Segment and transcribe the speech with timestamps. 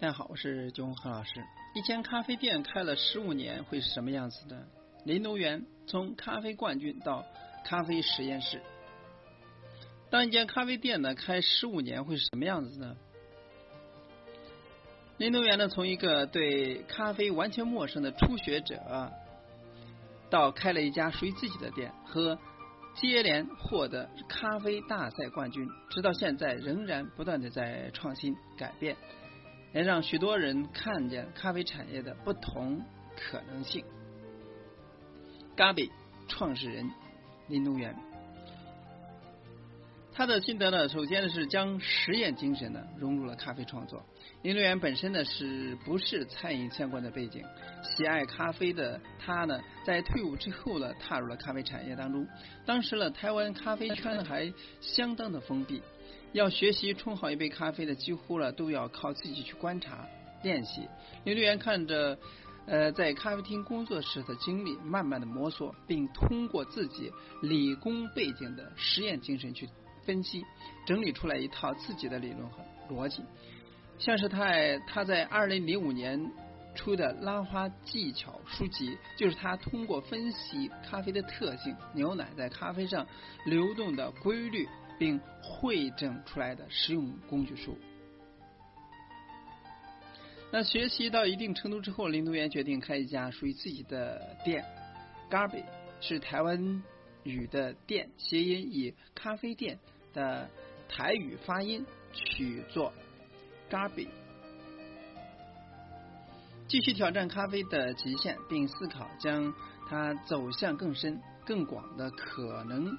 [0.00, 1.44] 大家好，我是九红何老师。
[1.74, 4.64] 一间咖啡店开了十五年会是什么样子的？
[5.04, 7.26] 林东元从咖啡冠军到
[7.64, 8.62] 咖啡实验室。
[10.08, 12.94] 当一间咖啡店呢开十五年会是什么样子呢？
[15.16, 19.10] 林东元呢从一个对咖啡完全陌生的初学者，
[20.30, 22.38] 到开了一家属于自己的店，和
[22.94, 28.96] 接连获得咖啡大赛冠军，直到现在仍然不断的在创新改变。
[29.72, 32.82] 也让许多人看见咖啡产业的不同
[33.16, 33.84] 可能性。
[35.56, 35.90] 咖啡
[36.28, 36.90] 创始人
[37.48, 37.96] 林东元，
[40.18, 44.04] 他的心得呢，首先呢是将实验精神呢融入了咖啡创作。
[44.42, 47.44] 林东元本身呢是不是餐饮相关的背景，
[47.84, 52.26] 喜爱咖啡的他呢，在退伍之后呢，踏入了咖啡产业当中。
[52.66, 55.80] 当时呢，台湾咖啡圈还相当的封闭。
[56.32, 60.04] 要学习冲好一杯咖啡的，几乎了都要靠自己去观察
[60.42, 60.88] 练习。
[61.22, 62.18] 刘队员看着
[62.66, 69.68] 呃在咖啡厅工作时的经历，慢慢的摸索，并通过自己理工背景的实验精神去
[70.08, 70.42] 分析，
[70.86, 73.22] 整理出来一套自己的理论和逻辑。
[73.98, 74.48] 像是他
[74.86, 76.32] 他在二零零五年
[76.74, 83.06] 出的拉花技巧书籍，就是他通过分析咖啡的特性、牛奶在咖啡上
[83.44, 84.66] 流动的规律。
[85.00, 87.78] 并汇整出来的实用工具书。
[90.50, 94.64] 那学习到一定程度之后，林东元决定开一家属于自己的店。
[95.30, 95.62] Garby
[96.00, 96.82] 是台湾
[97.22, 99.78] 语的店，谐音以咖啡店
[100.12, 100.48] 的
[100.88, 102.92] 台语发音取作
[103.70, 104.08] Garby。
[106.66, 109.54] 继续挑战咖啡的极限，并思考将
[109.88, 112.98] 它走向更深、更广的可能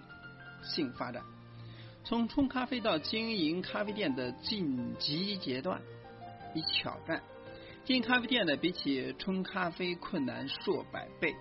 [0.63, 1.23] 性发展。
[2.03, 5.79] 从冲咖啡到经营咖啡店的晋级阶段，
[6.55, 7.21] 以挑战
[7.85, 11.35] 经营咖啡店呢，比起冲咖啡困难数百倍。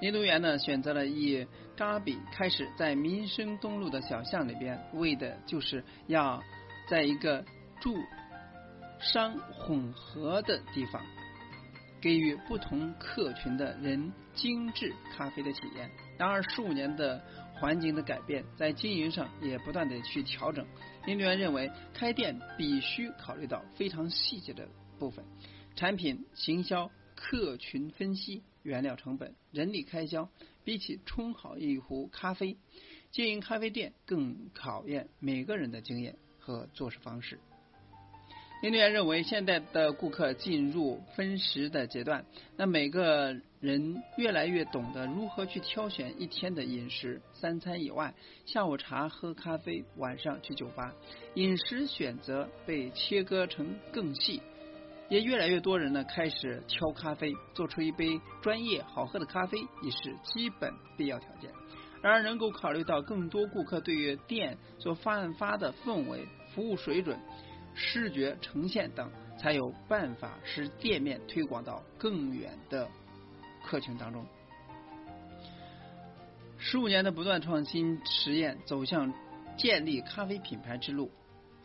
[0.00, 1.46] 林东元呢，选择了以
[1.76, 6.42] 咖比开始，在民生东路的小巷里边，为的就是要
[6.88, 7.44] 在一个
[7.80, 7.96] 住
[8.98, 11.02] 商混合的地方，
[12.00, 15.90] 给予不同客群的人精致咖啡的体验。
[16.18, 17.22] 然而十五年的。
[17.56, 20.66] 环境的改变，在经营上也不断的去调整。
[21.06, 25.24] 林队员认为，开店必须考虑到非常细节的部分：
[25.76, 30.28] 产品、行销、客群分析、原料成本、人力开销。
[30.64, 32.56] 比起冲好一壶咖啡，
[33.10, 37.38] 经营咖啡店更考验每个人的经验和做事方式。
[38.62, 42.24] 林队员认为，现在的顾客进入分食的阶段，
[42.56, 47.20] 那每个人越来越懂得如何去挑选一天的饮食。
[47.34, 48.14] 三餐以外，
[48.46, 50.94] 下午茶、喝咖啡，晚上去酒吧，
[51.34, 54.40] 饮食选择被切割成更细。
[55.08, 61.50] 也越来越多人呢开始挑咖啡，做出一杯专业好喝的咖啡已是基本必要条件。
[62.02, 67.18] 然而，能够考虑到更多顾客对于店所散发的氛围、服务水准。
[67.76, 72.88] 视觉呈现等，才有办法使店面推广到更远的
[73.64, 74.24] 客群当中。
[76.56, 79.12] 十五年的不断创新实验，走向
[79.56, 81.10] 建立咖啡品牌之路，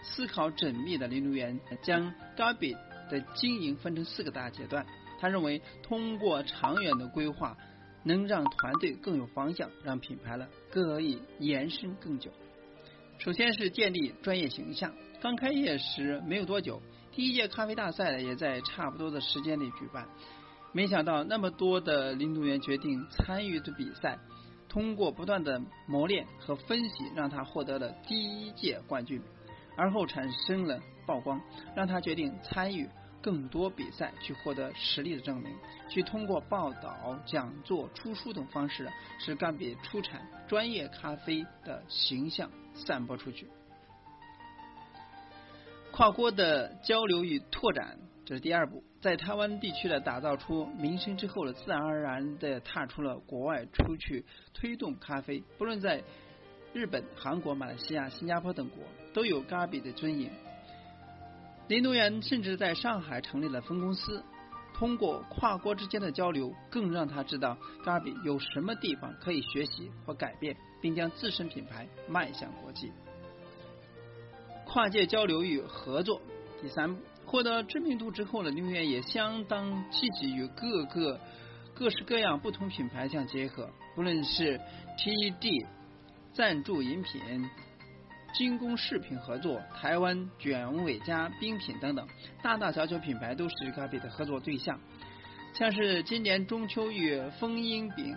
[0.01, 2.75] 思考缜密的林路员将 Gabi
[3.09, 4.85] 的经营分成四个大阶段。
[5.19, 7.57] 他认为，通过长远的规划，
[8.03, 12.31] 能让团队更有方向，让品牌呢可以延伸更久。
[13.17, 14.93] 首先是建立专业形象。
[15.21, 16.81] 刚开业时没有多久，
[17.11, 20.07] 第一届咖啡大赛也在差不多的时间里举办。
[20.71, 24.17] 没想到那么多的运动员决定参与的比赛，
[24.69, 29.21] 通过不断的磨练和分析，让他获得了第一届冠军。
[29.75, 31.41] 而后产生了曝光，
[31.75, 32.87] 让他决定参与
[33.19, 35.51] 更多比赛，去获得实力的证明，
[35.89, 38.87] 去通过报道、讲座、出书等方式，
[39.17, 43.49] 使干比出产专业咖啡的形象散播出去。
[45.91, 48.83] 跨国的交流与拓展，这是第二步。
[49.01, 55.43] 在台湾地区的打造出名声之后呢，自然而然的踏出了国外，出去推动咖啡。
[55.57, 56.03] 不论在
[56.71, 60.31] 日本、韩国、马来西亚、新加坡等国，都有咖比的尊严。
[61.69, 64.23] 林东元甚至在上海成立了分公司。
[64.73, 72.91] 通过跨国之间的交流，更让他知道咖比有什么地方可以学习或改变，并将自身品牌迈向国际。
[74.65, 76.19] 跨界交流与合作。
[76.59, 81.19] 第三步，获得知名度之后呢，林源也相当积极与各个
[81.75, 84.59] 各式各样不同品牌相结合，不论是
[84.97, 85.67] TED
[86.33, 87.21] 赞助饮品、
[88.33, 92.07] 精工饰品合作、台湾卷尾家冰品等等，
[92.41, 94.79] 大大小小品牌都是咖啡的合作对象。
[95.53, 98.15] 像是今年中秋与丰英饼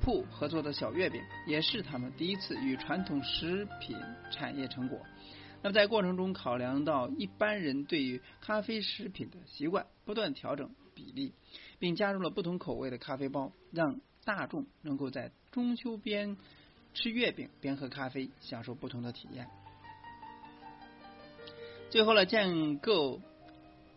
[0.00, 3.96] 铺合作的小月饼，也是他们第一次与传统食品
[4.30, 5.00] 产业成果。
[5.62, 11.34] 那么在过程中考量到一般人对于咖啡食品的习惯，不断调整比例，
[11.78, 16.36] 并加入了不同口味的咖啡包，让大众能够在中秋边
[16.94, 19.48] 吃月饼边喝咖啡，享受不同的体验。
[21.90, 23.20] 最后呢，建构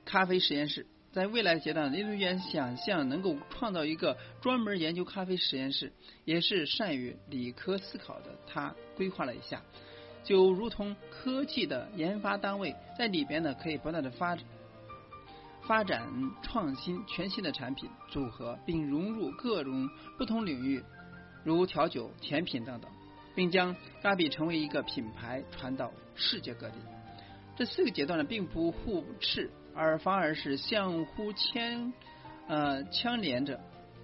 [0.05, 0.85] 咖啡实验室。
[1.11, 5.91] 在未来阶段，林东元想象能够创造一个专门研究咖啡实验室，
[6.23, 8.33] 也是善于理科思考的。
[8.47, 9.61] 他规划了一下，
[10.23, 14.37] 就如同科技的研发单位，在里边呢可以不断的发
[15.63, 16.09] 发展
[16.41, 20.81] 创新全新的产品组合，并融入各种不同领域，
[21.43, 22.89] 如调酒、甜品等等，
[23.35, 26.75] 并将 Gabi 成为一个品牌传到世界各地。
[27.55, 29.49] 这四个阶段呢，并不互斥。
[29.73, 31.93] 而反而是相互牵
[32.49, 33.57] 呃相连着。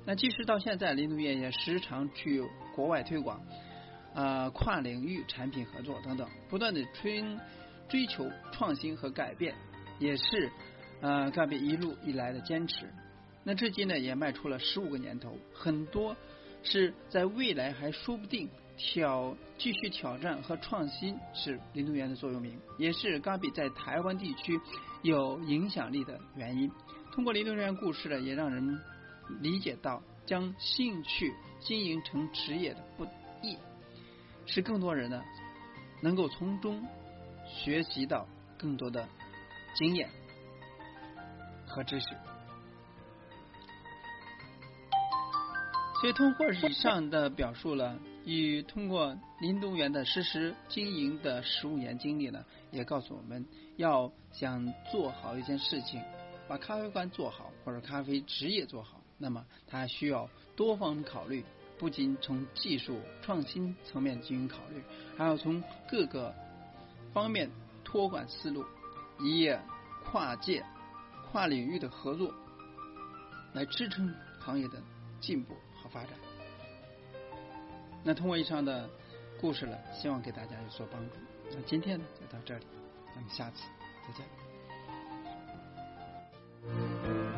[0.05, 2.41] 那即使到现在，林东院也时常去
[2.73, 3.41] 国外推广，
[4.13, 7.21] 呃跨领域产品合作等等，不断的追
[7.89, 9.53] 追求创新和改变，
[9.99, 10.49] 也是
[11.01, 12.89] 呃咖啡一路以来的坚持。
[13.43, 16.15] 那至今呢，也迈出了十五个年头，很多
[16.63, 18.49] 是在未来还说不定。
[18.79, 24.61] 挑继续挑战和创新是林东元的座右铭，也是咖比在台湾地区
[25.01, 26.71] 有影响力的原因。
[27.11, 28.79] 通过林东元故事呢，也让人
[29.39, 33.03] 理解到将兴趣经营成职业的不
[33.41, 33.57] 易，
[34.45, 35.23] 使更多人呢
[36.03, 36.85] 能够从中
[37.47, 38.27] 学习到
[38.59, 39.09] 更多的
[39.73, 40.07] 经验
[41.65, 42.09] 和知识。
[45.99, 47.97] 所以通过以上的表述了。
[48.25, 53.45] 与通过林东元的实时经营的十五年经历呢，也告诉我们
[53.77, 56.03] 要想做好一件事情，
[56.45, 61.45] 把咖啡馆做好或者咖啡职业做好，那么它需要多方考虑，
[61.79, 64.83] 不仅从技术创新层面进行考虑，
[65.17, 66.35] 还要从各个
[67.13, 67.49] 方面
[67.85, 68.65] 托管思路，
[69.21, 69.49] 以
[70.03, 70.65] 跨界、
[71.31, 72.33] 跨领域的合作
[73.53, 74.83] 来支撑行业的
[75.21, 75.55] 进步
[75.87, 76.11] 发展。
[78.03, 78.89] 那通过以上的
[79.39, 81.15] 故事呢，希望给大家有所帮助。
[81.51, 82.65] 那今天呢就到这里，
[83.13, 83.63] 咱们下次
[84.07, 84.46] 再见。